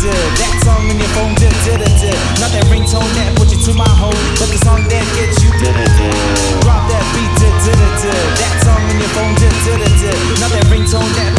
[0.00, 0.16] did.
[0.40, 2.16] That song in your phone did did it did.
[2.40, 5.52] Not that ringtone that put you to my home, but the song that gets you
[5.60, 6.16] did it did.
[6.64, 8.24] Drop that beat did did did.
[8.40, 10.18] That song in your phone did did did.
[10.40, 11.29] Not that ringtone that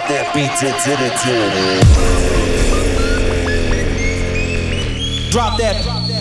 [0.00, 0.50] drop drop that beat,
[5.30, 6.16] drop that, drop that, drop that,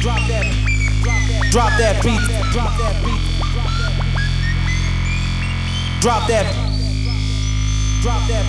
[0.00, 2.20] drop that, drop that beat,
[2.52, 2.94] drop that.
[3.04, 3.20] Beat,
[6.00, 6.46] drop that,
[8.02, 8.44] drop that,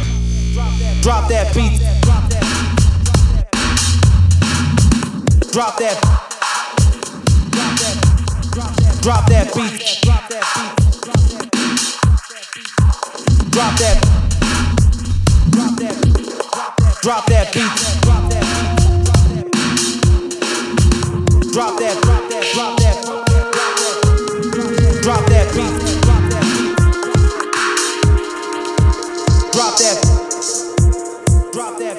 [1.02, 1.54] drop that.
[1.56, 1.80] Beat,
[5.52, 5.98] drop that,
[9.02, 11.51] drop that beat, drop that,
[13.52, 13.98] drop that.
[15.52, 16.12] Drop that.
[16.32, 17.64] Drop that drop that beat.
[21.52, 23.92] Drop that, drop that, drop that, drop that
[25.02, 25.74] Drop that beat.
[29.52, 29.98] Drop that,
[31.52, 31.98] drop that,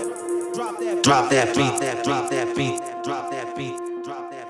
[0.54, 1.02] drop that.
[1.02, 2.04] Drop that beat.
[2.04, 2.78] Drop that beat.
[2.80, 4.41] That, drop that beat, drop that.